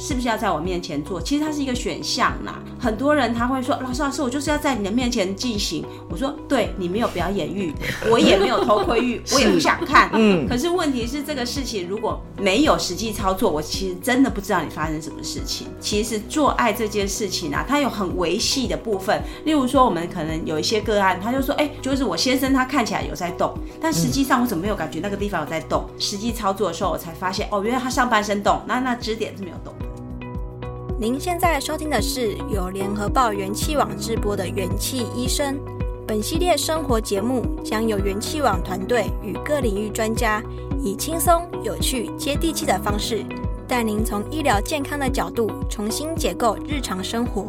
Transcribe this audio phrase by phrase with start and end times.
[0.00, 1.20] 是不是要在我面前做？
[1.20, 2.58] 其实它是一个选项啦。
[2.80, 5.84] 很多人他会说，老师老师，我就是要在你的面前进行。
[6.08, 7.70] 我说，对，你没有表演欲，
[8.10, 10.08] 我也没有偷窥欲，我也不想看。
[10.14, 10.48] 嗯。
[10.48, 15.66] 可是问题是，这个事情如果没有实际操作，我其实真的不知道你发生什么事情。
[15.78, 19.22] 其实做爱这件事情啊，它有很维系的部分。
[19.44, 25.84] 例如说，我们可能有一些个案，他就说，哎，就是我先生他看起来有在动，但实际上我怎么没有感觉那个地方有在动？
[25.98, 29.74] 实际操作的时候，我才发现，哦，原来他上半身动，那那支点是没有动。
[31.00, 35.58] 您现在收听的是由联合报元气网直播的元气医生。
[36.06, 40.42] 本系列生活节目将由元气网团队与各领域专家，
[40.78, 43.24] 以轻松、有趣、接地气的方式，
[43.66, 47.46] 带您从医疗健康的角度重新解构日常生活。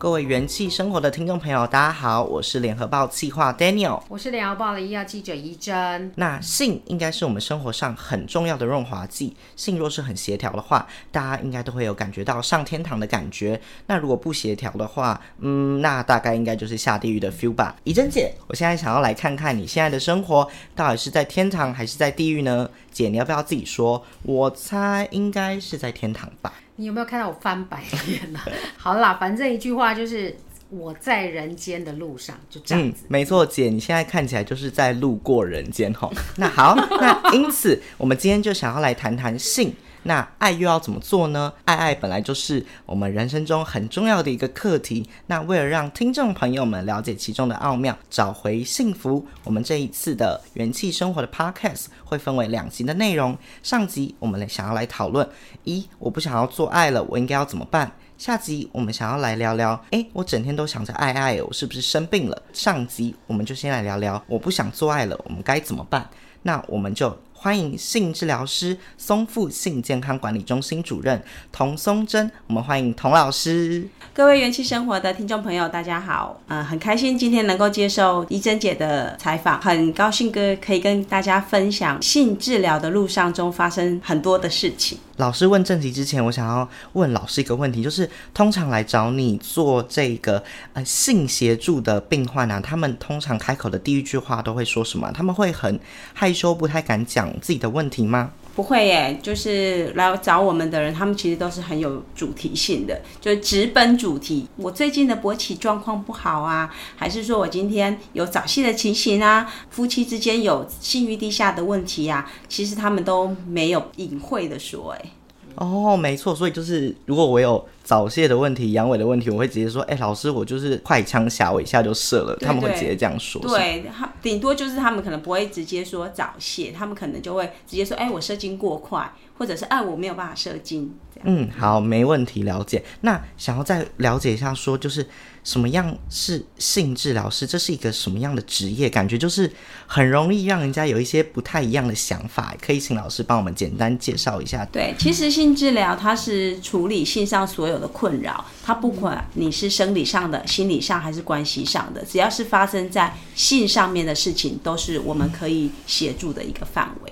[0.00, 6.10] 各位元气生活的听众朋友，大家好，我是联合报企划 Daniel，我是联合报的医药记者怡珍。
[6.16, 13.60] 那性应该是我们生活上很重要的润滑剂，性若是很协调的话，大家应该都会有感觉到上天堂的感觉。
[13.88, 17.76] 那如果不协调的话，嗯，那大概应该就是下地狱的 feel 吧。
[17.84, 22.70] 怡珍姐，我现在想要来看看你现在的生活到底是在天堂还是在地狱呢？
[22.90, 24.02] 姐，你要不要自己说？
[24.22, 26.54] 我猜应该是在天堂吧。
[26.80, 28.40] 你有没有看到我翻白眼呢？
[28.78, 30.34] 好啦，反正一句话就是
[30.70, 33.02] 我在人间的路上，就这样子。
[33.02, 36.10] 嗯，没错，姐，你现在看起来就是在路过人间吼。
[36.36, 39.74] 那好，那因此我们今天就想要来谈谈性。
[40.04, 41.52] 那爱又要怎么做呢？
[41.64, 45.06] 爱爱本来就是我们人生中很重要的一个课题。
[45.26, 53.36] 那为了让听众朋友们了解其中的奥妙，找回幸福，我们这一次的元气生活的 Podcast 会分为两集的内容。
[53.62, 55.28] 上集我们来想要来讨论：
[55.64, 57.92] 一，我不想要做爱了，我应该要怎么办？
[58.16, 62.42] 下集我们想要来聊聊：诶，我整天都想着爱爱，我是不是生病了？
[62.52, 66.08] 上集我们就先来聊聊：我不想做爱了，我们该怎么办？
[66.42, 67.18] 那我们就。
[67.42, 73.88] 欢迎性治疗师松富性健康管理中心主任童松珍，我们欢迎童老师。
[74.12, 84.98] 各位元气生活的听众朋友，大家好，呃，很开心今天能够接受怡珍姐的采访，很高兴哥可以跟大家分享性治疗的路上中发生很多的事情。
[85.20, 90.42] 老师问正题之前，我想要问老师一个问题，就是通常来找你做这个
[90.72, 95.12] 呃性协助的病患啊，他们通常开口的第一句话都会说什么？
[95.12, 95.78] 他们会很
[96.14, 98.30] 害羞，不太敢讲自己的问题吗？
[98.56, 104.48] 不会耶，就是来找我们的人，他们其实都是很有主题性的，就直奔主题。
[104.56, 109.50] 我最近的勃起状况不好啊，还是说我今天有早泄的情形啊？
[109.70, 112.32] 夫妻之间有性欲低下的问题呀、啊？
[112.48, 115.09] 其实他们都没有隐晦的说，哎。
[115.56, 123.42] 哦，没错，所以就是如果我有早泄的问题、阳痿的问题，我会直接说：“哎，老师，我就是快枪侠，我一下就射了。”他们会直接这样说。
[123.42, 130.94] 对，他顶多就是他们可能不会直接说早泄，他们可能就会直接说：“哎，我射精过快，或者是哎，我没有办法射精。”
[131.24, 132.84] 嗯，好，没问题，了解。
[133.02, 135.06] 那想要再了解一下，说就是。
[135.42, 137.46] 什么样是性治疗师？
[137.46, 138.90] 这是一个什么样的职业？
[138.90, 139.50] 感觉就是
[139.86, 142.54] 很容易让人家有一些不太一样的想法。
[142.60, 144.66] 可以请老师帮我们简单介绍一下？
[144.66, 157.09] 对，其实性治疗它是处理性上所有的困扰，它不管你是生理上的、心理上还是关系上的，只要是发生在性上面的事情，都是我们可以协助的一个范围。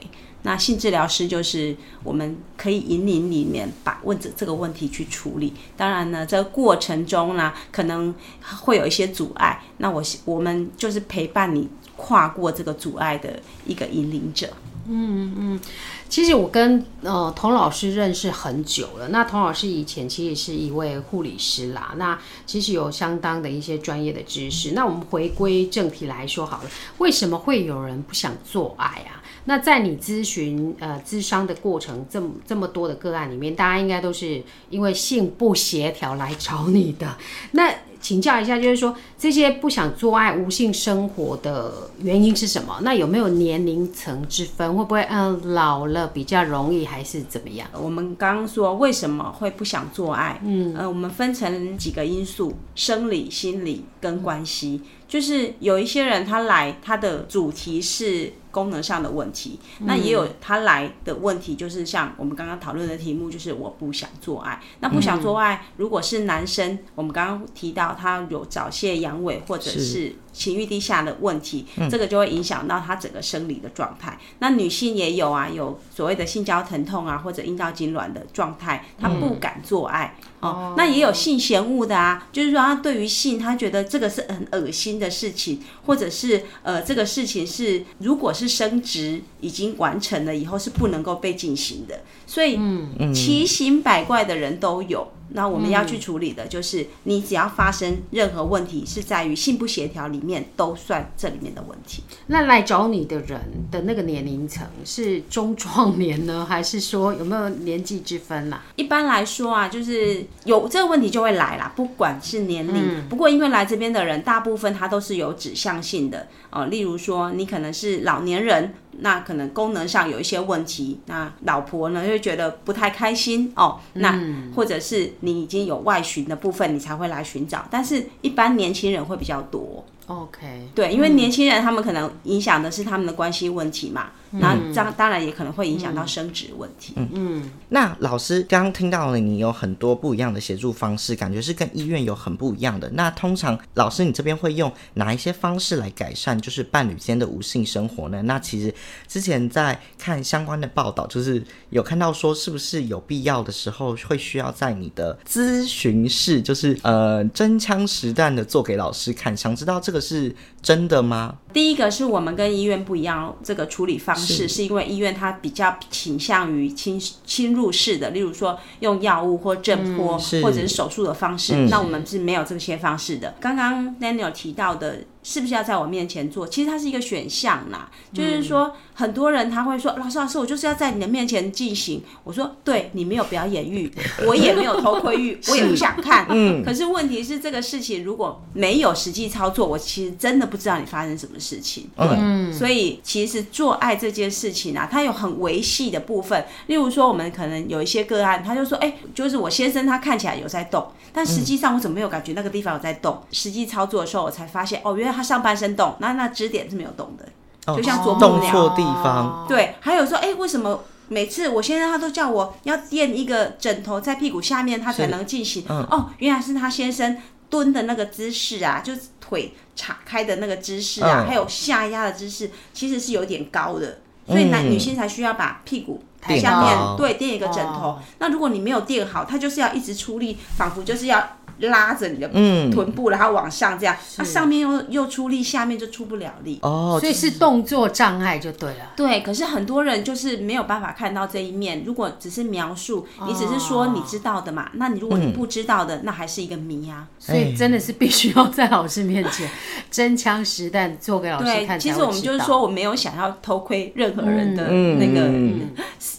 [0.49, 5.53] 那性治疗师就是我们可以引领里面把问这这个问题去处理。
[5.77, 8.15] 当然呢，这个过程中呢，可能
[8.63, 9.63] 会有一些阻碍。
[9.77, 14.49] 那我我们就是陪伴你跨过这个阻碍的一个引领者。
[14.91, 15.61] 嗯嗯，
[16.09, 19.09] 其实我跟呃童老师认识很久了。
[19.09, 21.93] 那童老师以前其实是一位护理师啦。
[21.99, 24.71] 那其实有相当的一些专业的知识。
[24.71, 29.21] 那我们回归正题来说好了，为什么会有人不想做爱啊？
[29.49, 37.17] 那在你咨询呃咨商的过程，这么这么多的个案里面，大家应该都是因为性不协调来找你的。
[37.53, 42.79] 那请教一下，就是说这些不想做爱、无性生活的原因是什么？
[42.83, 44.77] 那有没有年龄层之分？
[44.77, 47.69] 会不会嗯、呃、老了比较容易，还是怎么样？
[47.73, 50.41] 我们刚刚说为什么会不想做爱？
[50.45, 54.83] 嗯呃，我们分成几个因素：生理、心理跟关系。
[54.85, 64.61] 嗯就是有一些人他来，他的主题是功能上的问题，那也有他来的问题，就是像我们刚刚讨论的题目，就是我不想做爱。
[64.81, 74.19] 那不想做爱，如果是男生，我们刚刚提到他有早泄、阳痿或者是情欲低下的问题，嗯、这个就会影响到他整个生理的状态。
[74.39, 80.17] 那女性也有啊，有所谓的性交疼痛啊，或者阴道痉挛的状态，她不敢做爱。
[80.19, 95.09] 嗯哦，那也有性嫌恶的啊，就是说他对于性，他觉得这个是很恶心的事情，或者是呃，这个事情是如果是生殖已经完成了以后是不能够被进行的，所以嗯，奇形百怪的人都有。
[95.31, 102.03] 那我们要去处理的就是，你只要发生任何问题，是在于性不协调里面，都算这里面的问题。
[102.29, 103.41] 那来找你的人
[103.71, 108.63] 的那个年龄层是中壮年呢，还是说有没有年纪之分啦？
[108.77, 113.09] 一般来说啊，就是有这个问题就会来啦，不管是年龄。
[113.09, 118.75] 不过因为来这边的人，大部分他都是有指向性的哦，例如说你可能是老年人。
[119.01, 123.79] 那可能功能上有一些问题，那老婆呢就觉得不太开心哦。
[123.95, 124.19] 那
[124.55, 127.65] 或者是你已经有外寻的部分，你才会来寻找。
[127.71, 129.85] 但是一般年轻人会比较多。
[130.07, 134.11] OK，对，因为年轻人他们可能影响的是他们的关系问题嘛。
[134.31, 136.95] 那这样当然也可能会影响到生殖问题。
[136.97, 137.51] 嗯嗯。
[137.71, 142.91] 那老师刚刚听到了，你有很多不一样的协助方式，感觉是跟医院有很不一样的。
[142.91, 148.23] 那通常老师你这边会用哪一些方式来改善就是伴侣间的无性生活呢？
[148.23, 148.75] 那其实
[149.07, 159.37] 之前在看相关的报道，就是有看到说是不是有必要的时候会需要在你的咨询室，就是呃真枪实弹的做给老师看。
[159.37, 161.37] 想知道这个是真的吗？
[161.53, 173.35] 第一个是我们跟医院不一样，这个处理方式是，因为医院它比较倾向于侵侵入式的，例如说用药物或震波、嗯、或者是手术的方式，嗯、那我们是没有这些方式的。
[173.41, 175.01] 刚刚 Daniel 提到的。
[175.29, 176.49] 是不是要在我面前做？
[176.49, 183.93] 其实它是一个选项啦，就是说很多人他会说：“老师，老师，我就是要在你的面前进行。”我说：“对，你没有表演欲，
[184.27, 186.65] 我也没有偷窥欲， 我也不想看。”嗯。
[186.65, 191.91] 可是问题是，这个事情如果没有实际操作，我其实真的不知道你发生什么事情。
[191.95, 192.07] 对。
[192.19, 192.51] 嗯。
[192.51, 196.43] 所以其实做爱这件事情啊，它有很维系的部分。
[196.69, 205.18] 例如说，我们可能有一些个案，他就说：“哎，就是我先生他看起来有在动，但实际上我怎么没有感觉那个地方有在动？”实际操作的时候，我才发现哦，原来。
[205.19, 208.39] 他上半身动，那那支点是没有动的，就像啄木鸟。
[208.39, 209.45] 动错地方。
[209.49, 215.65] 对，还有说，哎、欸，为什么每次我先生他都叫我要垫一个枕头在屁股下面，他才能进行？
[215.69, 217.17] 嗯、哦，原来是他先生
[217.51, 223.99] 蹲的那个姿势啊，就是腿岔开的那个姿势啊，嗯、还有下压的姿势，其实是有点高的，
[224.29, 227.89] 所以男、嗯、女性才需要把屁股抬下面好对垫一个枕头。
[227.89, 231.31] 哦、那如果你没有垫好，他就是要一直出力，仿佛就是要。
[231.59, 232.29] 拉着你的
[232.71, 238.93] 臀部，然后往上这样，它上面又又出力，下面就出不了力哦，所以是动作障碍就对了。
[238.97, 241.83] 对，可是很多人就是没有办法看到这一面。
[241.85, 247.07] 如果只是描述，你只是说你知道的嘛，那你如果你不知道的，那还是一个谜啊。
[247.19, 249.49] 所以真的是必须要在老师面前
[249.91, 251.79] 真枪实弹做给老师看。
[251.79, 255.29] 其实我们就是说，我没有想要偷窥任何人的那个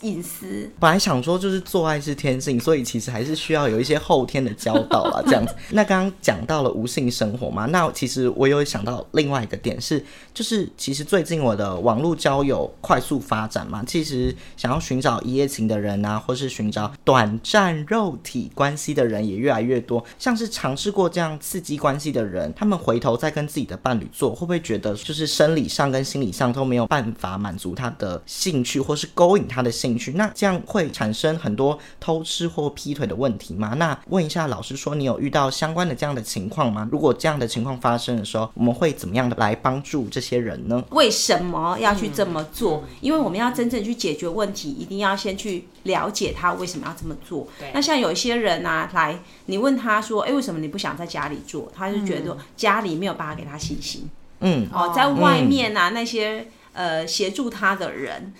[0.01, 0.69] 隐私。
[0.79, 5.21] 本来想说就是做爱是天性，所以其实还是需要有一些后天的教导啊。
[5.29, 10.03] 这样子，那刚刚讲到了无性生活嘛，那其实我有想到另外一个点是，
[10.33, 20.03] 就是其实最近我的网络交友快速发展嘛，其实想要寻找一夜情的人啊，或是寻找短暂肉体关系的人也越来越多。
[20.17, 30.13] 像是尝试过这样刺激关系的人，他们回头再跟自己的伴侣做，会不会觉得就是生理上跟心理上都没有办法满足他的兴趣，或是勾引他的兴趣？
[30.13, 33.75] 那这样会产生很多偷吃或劈腿的问题吗？
[33.75, 35.18] 那问一下老师说，你有？
[35.19, 36.87] 遇到相关的这样的情况吗？
[36.91, 40.83] 如果这样的情况发生的时候，我们会怎么样的来帮助这些人呢？
[40.91, 42.83] 为什么要去这么做？
[43.01, 47.47] 因为我们要真正去解决问题，一定要先去了解他为什么要这么做。
[47.59, 54.09] 对那像有一些人啊，来你问他说：“哎，为什么你不想在家里做？”他就觉得家里没有办法给他信心。
[54.41, 56.47] 嗯，哦，在外面啊，嗯、那些。
[56.73, 58.33] 呃，协助他的人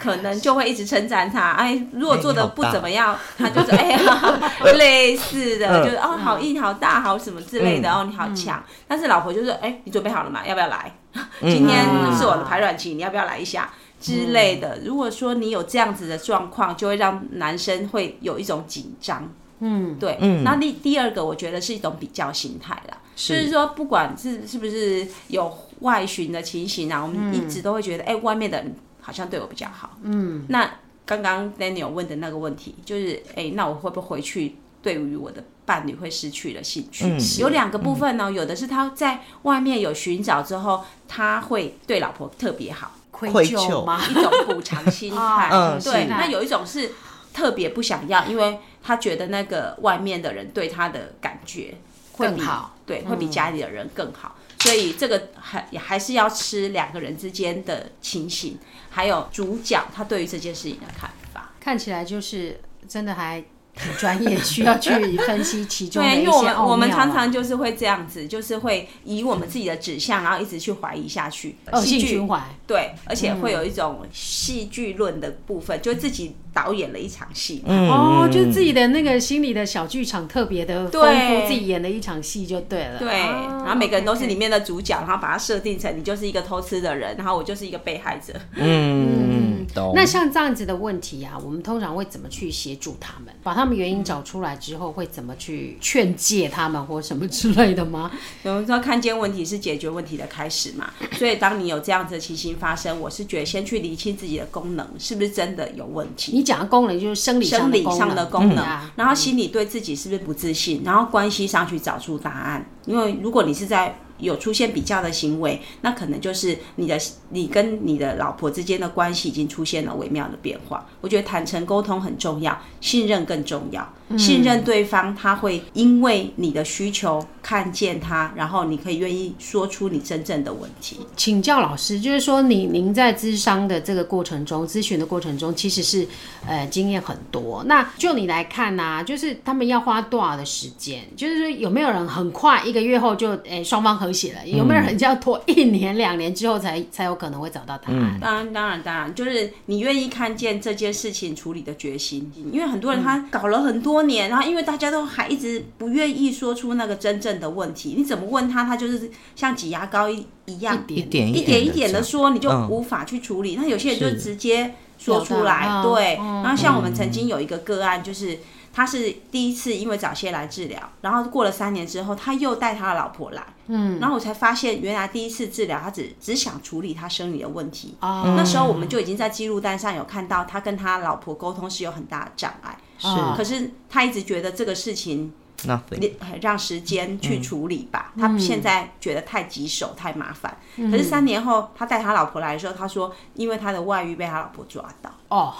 [0.00, 1.52] 可能就会一直称赞他。
[1.58, 7.90] 哎，如果做的不怎么样， 他就说哎呀， 类似的，就是哦，好硬、好大、好什么之类的。
[7.90, 8.62] 哦，你好强。
[8.88, 10.46] 但是老婆就是，哎，你准备好了吗？
[10.46, 10.92] 要不要来？
[11.40, 11.84] 今天
[12.16, 14.78] 是我的排卵期，你要不要来一下之类的？
[14.84, 19.26] 如果说你有这样子的状况，就会让男生会有一种紧张。
[19.60, 20.18] 嗯，对。
[20.20, 25.56] 嗯那第第二个，我觉得是一种比较心态啦，就是说，不管是是不是有。
[25.80, 29.98] 外寻的情形啊，我们一直都会觉得，哎、外面的人好像对我比较好。
[30.04, 30.66] 嗯，那
[31.04, 37.04] 刚刚 Daniel 问的那个问题，就是，哎、欸，那我会不会回去，对于我的伴侣会失去了兴趣？
[37.04, 44.00] 嗯、有两个部分呢、有的是他在外面有寻找之后，他会对老婆特别好，愧疚吗？
[44.08, 45.50] 一种补偿心态。
[45.52, 46.06] 嗯，对。
[46.06, 46.92] 那有一种是
[47.34, 51.74] 特别不想要，因为他觉得那个外面的人对他的感觉
[52.12, 54.36] 会好，对，会比家里的人更好。
[54.38, 61.52] 嗯所以这个还也还是要吃两个人之间的情形，还有主角他对于这件事情的看法。
[61.60, 63.44] 看起来就是真的还。
[63.76, 72.42] 很专业，需要去分析其中的一些对，因为我们我们常常就是会这样子，就是会以我们自己的指向，然后一直去怀疑下去，恶性循环。
[72.66, 77.62] 对，而且会有一种戏剧论的部分，就自己导演了一场戏。
[77.66, 82.98] 哦，就是自己的那个心里的小剧场特别的丰富，自己演了一场戏就对了。
[82.98, 88.32] 对，然后每个人都是里面的主角，然后把它设定成你就是一个偷吃的人，然后我就是一个被害者。
[88.54, 89.92] 嗯，懂。
[89.94, 98.10] 那像这样子的问题啊，我们通常会怎么去协助他们，把他们原因找出来之后，会怎么去劝诫他们或什么之类的吗？
[98.44, 106.32] 有人说看见问题是解决问题的开始嘛，所以当你有这样子的情形发生，我是觉得先去理清自己的功能是不是真的有问题。
[106.32, 108.64] 你讲的功能就是生理生理上的功能，
[108.96, 112.70] 然后心理对自己是不是不自信，然后关系上去找出答案。
[112.86, 116.98] 因为如果你是在有出现比较的行为，那可能就是你的
[117.30, 120.86] 你跟你的老婆之间的关系已经出现了微妙的变化。
[121.00, 123.92] 我觉得坦诚沟通很重要，信任更重要。
[124.16, 131.00] 信任对方，他会因为你的需求看见他，然后你可以愿意说出你真正的问题。
[131.16, 136.06] 请教老师，就是说你您在咨商的这个过程中，咨询的过程中，其实是
[136.46, 137.64] 呃经验很多。
[137.64, 141.02] 那就你来看呢、啊，就是他们要花多少的时间？
[141.16, 144.46] 就是说有没有人很快一个月后就诶双方和谐了？
[144.46, 148.20] 有没有人就要拖一年两年之后才 才有可能会找到答案？
[148.20, 153.86] 当然当然当然，就是你愿意看见这件事情处理的决心，因为很多人他搞了很多。
[153.96, 163.54] 多年，然后因为大家都还一直不愿意说出那个真正的问题，你怎么问他，他就是像挤牙膏一一样，一点一点一点的说，你就无法去处理。
[163.54, 166.16] 那有些人就直接说出来，对。
[166.16, 168.38] 然后像我们曾经有一个个案，就是
[168.76, 177.96] 他是第一次因为早泄来治疗，然后过了三年之后，他又带他的老婆来，嗯，然后我才发现，原来第一次治疗他只只想处理他生理的问题。
[178.00, 182.76] 哦那时候我们就已经在记录单上有看到，他跟他老婆沟通是有很大的障碍。
[182.98, 185.32] 是，可是他一直觉得这个事情
[185.64, 186.12] ，Nothing.
[186.42, 188.12] 让时间去处理吧。
[188.16, 190.54] 嗯、他现在觉得太棘手、太麻烦。
[190.76, 195.10] 嗯、可是三年后，他带他老婆来的时候，他说，因为他的外遇被他老婆抓到。
[195.28, 195.52] 哦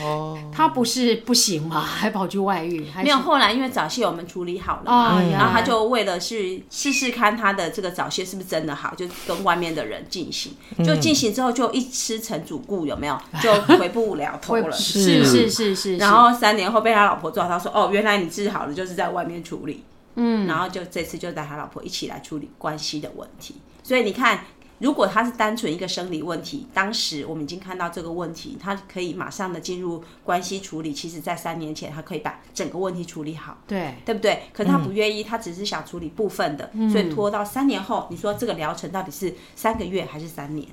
[0.00, 1.80] 哦，他不是不行吗？
[1.82, 2.86] 还跑去外遇？
[3.02, 10.52] 没有，后来因为早泄我们处理好了嘛，然后他就为了去试试看他的这个早泄是不是真的好，就跟外面的人进行，
[10.84, 13.18] 就进行之后就一吃成主顾，有没有？
[13.42, 14.72] 就回不了头了。
[14.72, 15.96] 是是是是。
[15.96, 19.84] 然后三年后被他老婆抓到，说哦，原来你治好了，就是在外面处理。
[20.14, 23.56] 嗯，然后就这次就带他老婆一起来处理关系的问题。
[23.82, 24.40] 所以你看。
[24.78, 30.92] 如果他是单纯一个生理问题，当时我们已经看到这个问题，他可以马上的进入关系处理。
[30.92, 34.42] 其实，在三年前，他可以把整个问题处理好，对，对不对？
[34.52, 40.66] 可是他不愿意，嗯、他只是想处理部分的，所以拖到三年后，你说这个疗程到底是三个月还是三年？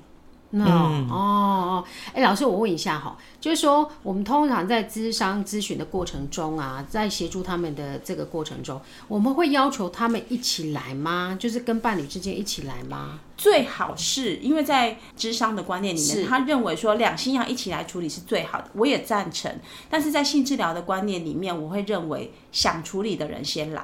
[0.61, 1.83] 哦、嗯、哦，
[2.13, 11.37] 哎，老师，我问一下哈，就是说，我们通常在咨商咨询的过程中啊，在协助他们的这个过程中，我们会要求他们一起来吗？
[11.39, 13.19] 就是跟伴侣之间一起来吗？
[13.37, 19.53] 最好是因为在智商的观念里面，他认为说两性要一起来处理是最好的，我也赞成。
[19.89, 23.83] 但是在性治疗的观念里面，我会认为想处理的人先来。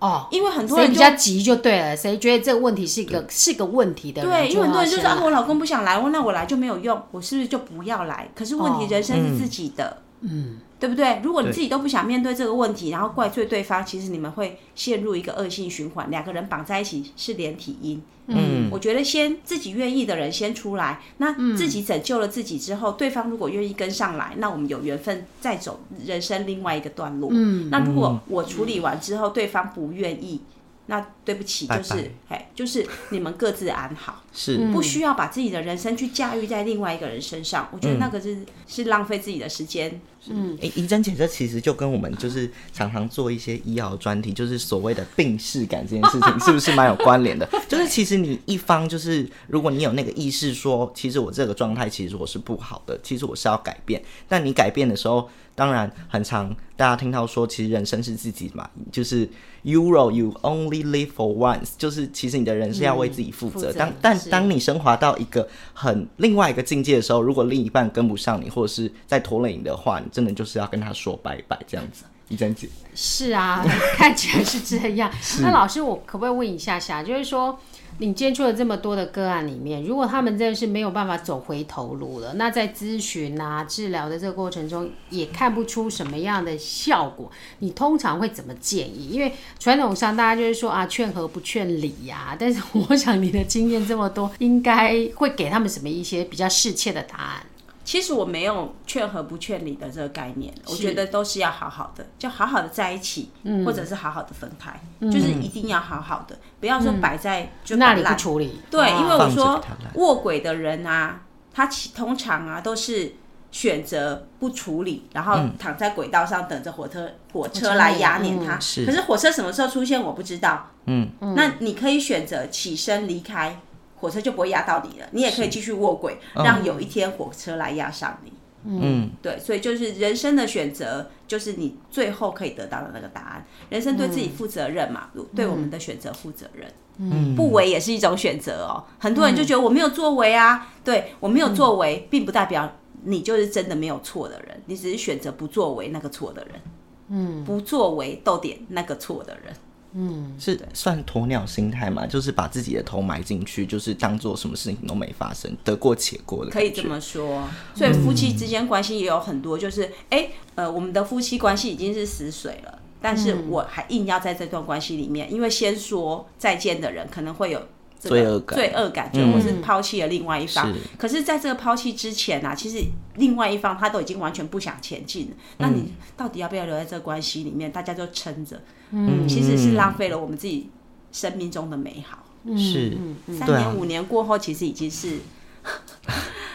[0.00, 8.28] 哦，因为很多人比较急就对了，谁觉得这个问题是一个是个问题的人，对，因为很多人就说啊，我老公不想来，我那我来就没有用，我是不是就不要来？
[8.34, 10.58] 可是问题，人生是自己的，哦、嗯。
[10.80, 11.20] 对不对？
[11.22, 16.10] 如果你自己都不想面对这个问题，然后怪罪对方，其实你们会陷入一个恶性循环。
[16.10, 18.00] 两个人绑在一起是连体婴。
[18.28, 27.28] 嗯，我觉得先自己愿意的人先出来，那自己拯救了自己之后，嗯、对方如果愿意跟上来，那我们有缘分再走人生另外一个段落。
[27.30, 30.40] 嗯，那如果我处理完之后，对方不愿意。
[30.86, 37.68] 那对不起，就是哎 Bye bye，就是你们各自安好， 是不需要把自己的人生去驾驭在另外一个人身上。
[37.70, 40.00] 我觉得那个是、嗯、是浪费自己的时间。
[40.28, 47.48] 嗯，哎，怡珍姐，这其实就跟我们就是常常做一些医疗专题，就是所谓的病逝感这件事情， 是不是蛮有关联的？
[47.68, 54.02] 就是其实你一方就是，如果你有那个意识说，其实我这个状态其实我是不好的，其实我是要改变。
[54.28, 59.26] 但你改变的时候，当然很常大家听到说，其实人生是自己嘛，就是
[59.64, 63.70] youro you only live for once，就是其实你的人是要为自己负责。
[63.72, 72.04] 当但是当你升华到一个很另外一个境界的时候，如果另一半跟不上你，或者是在拖累你的话，你真的就是要跟他说拜拜这样子。
[72.28, 73.62] 一珍姐是啊，
[73.98, 75.10] 看起来是这样。
[75.42, 77.58] 那老师，我可不可以问一下下，就是说。
[78.00, 89.10] 你接触了这么多的个案里面，如果他们真的是没有办法走回头路了，那在咨询啊、治疗的这个过程中，也看不出什么样的效果，你通常会怎么建议？
[89.10, 92.34] 因为传统上大家就是说啊，劝和不劝离呀。
[92.38, 97.42] 但是我想你的经验这么多，应该会给他们什么一些比较适切的答案？
[97.90, 108.60] 其实我没有劝和不劝离的这个概念，我觉得都是要好好的，就好好的在一起，嗯、或者是好好的分开，嗯、就是一定要好好的，不要说摆在就那里不处理。
[108.70, 109.60] 对，因为我说
[109.94, 113.14] 卧轨的人啊，他通常啊都是
[113.50, 118.54] 选择不处理，然后躺在轨道上等着火车火车来压碾他。
[118.54, 120.70] 嗯、可是火车什么时候出现我不知道。
[120.86, 123.60] 嗯，那你可以选择起身离开。
[124.00, 128.32] 火车就不会压到你了，你也可以继续卧轨，嗯、让有一天火车来压上你。
[128.62, 133.46] 嗯，对，所以就是人生的选择，就是你最后可以得到的那个答案。
[133.70, 136.70] 人生对自己负责任嘛，嗯、对我们的选择负责任。
[136.98, 138.84] 嗯，不为也是一种选择哦。
[138.98, 142.70] 很多人就觉得我没有作为啊，嗯、对我没有作为，并不代表
[143.04, 146.60] 你就是真的没有错的人，你只是选择不作为那个错的人。
[147.08, 149.54] 嗯，不作为逗点那个错的人。
[149.92, 152.06] 嗯，是算鸵鸟心态嘛？
[152.06, 156.50] 就是把自己的头埋进去，就是当做什么事情都没发生，得过且过的。
[156.50, 157.48] 可以这么说。
[157.74, 167.60] 所以夫妻之间关系也有很多，就是哎、嗯欸，呃，我们的夫妻关系已经是死水了，但是我还硬要在这段关系里面，因为先说再见的人可能会有。
[168.08, 170.74] 罪恶感，罪恶感，就我是抛弃了另外一方。
[170.98, 172.82] 可是，在这个抛弃之前啊，其实
[173.16, 175.36] 另外一方他都已经完全不想前进了。
[175.58, 177.70] 那你到底要不要留在这个关系里面？
[177.70, 180.70] 大家就撑着，嗯，其实是浪费了我们自己
[181.12, 182.24] 生命中的美好。
[182.56, 182.96] 是，
[183.38, 185.18] 三年五年过后，其实已经是。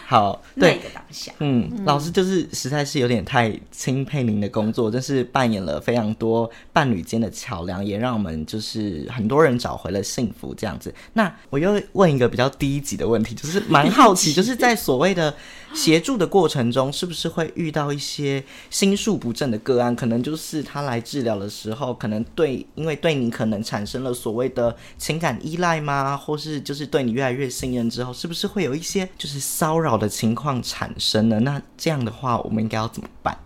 [0.08, 0.80] 好，对，
[1.40, 10.94] 嗯，嗯，老师就是实在是有点太钦佩您的工作，真是扮演了非常多伴侣间的桥梁，也让我们就是很多人找回了幸福这样子。
[11.14, 15.34] 那我又问一个比较低级的问题，就是蛮好奇， 就是在所谓的
[15.76, 19.96] 协助的过程中，是不是会遇到一些心术不正的个案？
[19.96, 26.16] 可能就是他来治疗的时候，可能对，因为对你可能产生了所谓的情感依赖吗？
[26.18, 31.40] 或是就是对你越来越信任之后，是不是会有一些就是骚扰的情况产生呢？
[31.42, 33.38] 那这样的话，我们应该要怎么办？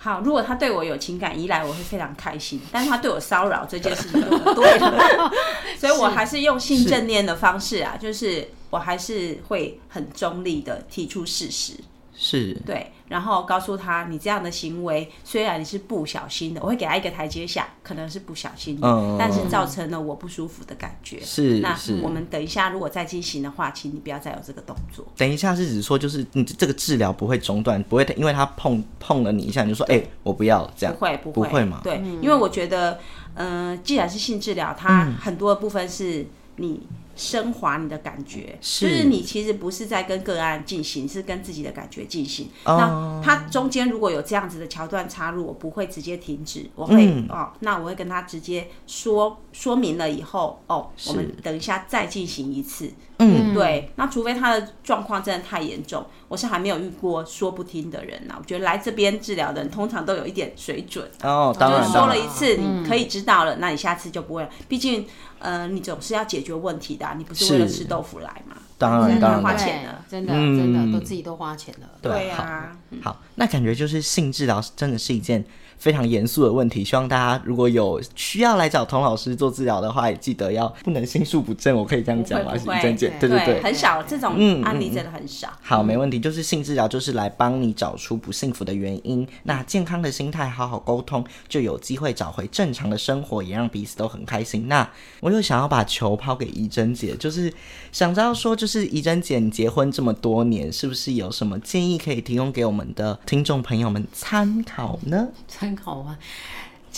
[0.00, 2.60] 好，如果他对我有情感依赖，我会非常开心。
[2.70, 5.32] 但是他对我骚扰这件事情就不对了，
[5.76, 11.74] 所以我还是用性正念的方式啊，就是我还是会很中立的提出事实，
[12.14, 12.92] 是对。
[13.08, 21.18] 然后告诉他，你这样的行为虽然你是不小心的，我会给他一个台阶下，可能是不小心的，嗯、但是造成了我不舒服的感觉。
[21.20, 25.06] 是，那我们等一下如果再进行的话，请你不要再有这个动作。
[25.16, 31.80] 等一下是指说，就是你这个治疗不会中断，不会因为他碰碰了你一下，你就说，哎、欸，我不要这样，不会不会不会嘛？
[31.82, 32.98] 对，嗯、因为我觉得，
[33.36, 36.26] 嗯、呃，既然是性治疗，它很多的部分是
[36.56, 36.86] 你。
[37.18, 42.48] 升华你的感觉，是就是你其实不是在跟个案进行，是跟自己的感觉进行。
[42.62, 42.78] Oh.
[42.78, 52.90] 那它中间如果有这样子的桥段插入，我不会直接停止，我会、嗯、哦，那我会跟他直接说说明了以后，哦，我们等一下再进行一次。
[53.18, 53.90] 嗯，对。
[53.96, 58.36] 那除非他的状况真的太严重，我是还没有遇过说不听的人呐。
[58.38, 61.08] 我觉得来这边治疗的人通常都有一点水准。
[61.22, 64.48] 哦，当然，说了一次你可以知道了，嗯、那你下次就不会了。
[64.68, 65.06] 毕竟，
[65.38, 68.56] 呃，你总是要解决问题的、啊，你不是为了吃豆腐来嘛？
[68.78, 71.88] 当然，当然花钱了，真的，真的都自己都花钱了。
[72.00, 75.44] 对啊，好，那感觉就是性治疗真的是一件。
[75.78, 82.52] 非常严肃的问题，希望大家如果有需要来找童老师做治疗的话，也记得要不能心术不正，我可以这样讲吗？
[82.56, 85.48] 怡贞姐，对对对，很少这种案例，真的很少。
[85.62, 94.66] 好，没问题，就是性治疗就是来帮你找出不幸福的原因，那健康的心态，好好沟通，就有机会找回正常的生活，也让彼此都很开心。
[94.66, 97.54] 那我又想要把球抛给怡珍姐，就是
[97.92, 105.28] 想知道说，就是是怡珍姐，你结婚这么多年，是不是有什么建议可以提供给我们的听众朋友们参考呢？
[105.48, 106.18] 参考啊？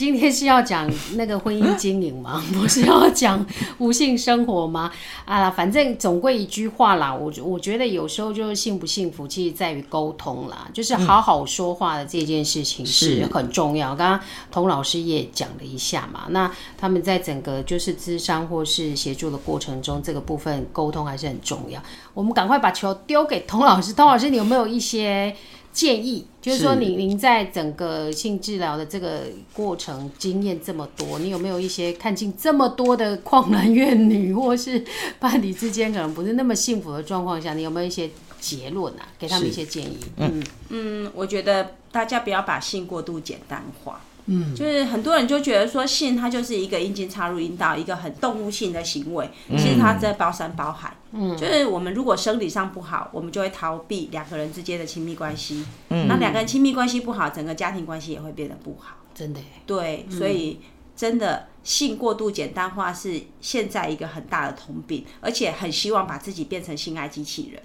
[0.01, 2.43] 今天是要讲那个婚姻经营吗？
[2.55, 4.91] 不是要讲无性生活吗？
[5.27, 13.95] 啊，反正总归一句话啦，我我觉得有时候就是幸不幸福，其实在于沟通啦，就是好好说话的这件事情是很重要。
[13.95, 21.79] 刚刚童老师也讲了一下嘛，那他们在整个就是咨商或是协助的过程中，这个部分沟通还是很重要。
[22.15, 25.37] 我们赶快把球丢给童老师，童老师，你有没有一些？
[25.73, 34.85] 建议就是说，您您在整个性治疗的这个过程经验这么多，你有没有一些看尽这么多的旷男怨女，或是
[35.19, 39.07] 伴侣之间可能不是那么幸福的状况下，你有没有一些结论啊？
[39.19, 39.97] 给他们一些建议。
[40.17, 44.01] 嗯嗯，我觉得大家不要把性过度简单化。
[44.27, 50.97] 嗯，就是很多人就觉得说性它就是一个阴茎插入阴道，一个很动物性的行为，其实它在包山包海。
[51.13, 55.65] 嗯，就是我们如果生理上不好，我们就会逃避两个人之间的亲密关系。
[55.89, 58.97] 嗯，那两个人亲密关系不好，整个家庭关系也会变得不好。
[59.15, 59.41] 真的。
[59.67, 60.61] 对，所以
[60.95, 67.61] 真的性过度简单化是现在一个很大的通病，而且很希望把自己变成性爱机器人。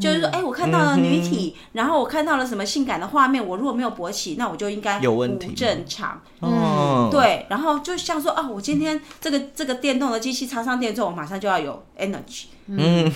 [0.00, 6.20] 就是说，哎、欸，我看到了女体，嗯、然后我看到了什么性感的画面，我如果没有勃起，那我就应该不正常。
[6.42, 7.46] 嗯，对。
[7.48, 12.44] 然后就像说，哦，我今天这个这个电动的机器插上电之后，我马上就要有 energy。
[12.66, 13.12] 嗯，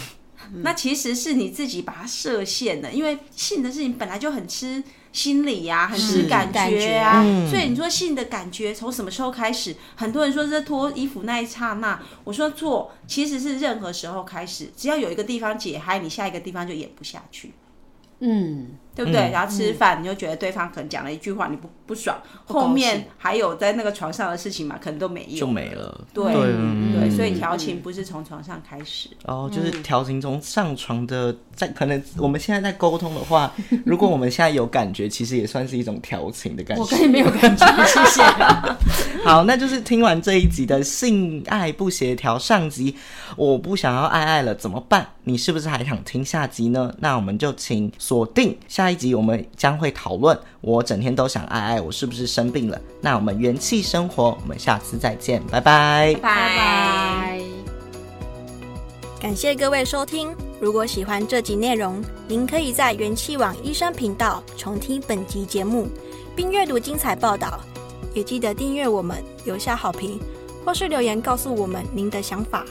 [0.62, 4.82] 那其实是你自己把它设限的，因为性的事情本来就很吃。
[5.12, 9.74] 心理呀、啊，很吃感觉啊，觉所以你说性的感觉从什么时候开始？
[9.96, 17.52] 很多人说是脱衣服那一刹那，我说错，其实是任何时候开始，只要有一个地方解嗨，你下一个地方就演不下去。
[18.20, 18.70] 嗯。
[18.98, 19.30] 对不对？
[19.30, 26.04] 然后吃饭，你就觉得对方可能讲了一句话，你不不爽，后面还有在那个床上的事情嘛，可能都没有，就没了。
[26.12, 29.08] 对对，所以调情不是从床上开始。
[29.22, 33.52] 哦，就是调情从上床的，在可能我们现在在沟通的话，
[33.86, 36.82] 如果我们现在有感觉，其实也算是一种调情的感觉。
[36.82, 38.22] 我跟你没有感觉，谢谢。
[39.24, 42.96] 好，那就是听完这一集的性爱不协调上集，
[43.36, 45.06] 我不想要爱爱了怎么办？
[45.22, 46.92] 你是不是还想听下集呢？
[46.98, 48.87] 那我们就请锁定下。
[48.88, 52.80] 下一集我们将会讨论，我整天都想爱爱，我是不是生病了？
[53.02, 57.40] 那我们元气生活，我们下次再见，拜拜，拜拜。
[59.20, 65.86] 感谢各位收听，如果喜欢这集内容，您可以在元气网医生频道重听本集节目，
[66.34, 67.60] 并阅读精彩报道，
[68.14, 70.18] 也记得订阅我们，留下好评，
[70.64, 72.64] 或是留言告诉我们您的想法。